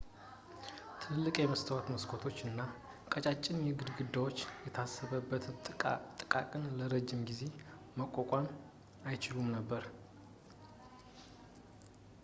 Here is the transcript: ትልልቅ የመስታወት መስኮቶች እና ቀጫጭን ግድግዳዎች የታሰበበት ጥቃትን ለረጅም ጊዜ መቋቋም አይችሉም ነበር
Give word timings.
ትልልቅ 1.01 1.33
የመስታወት 1.41 1.89
መስኮቶች 1.93 2.37
እና 2.49 2.61
ቀጫጭን 3.13 3.59
ግድግዳዎች 3.81 4.37
የታሰበበት 4.63 5.45
ጥቃትን 6.21 6.65
ለረጅም 6.79 7.21
ጊዜ 7.29 7.43
መቋቋም 8.01 8.49
አይችሉም 9.11 9.53
ነበር 9.59 9.85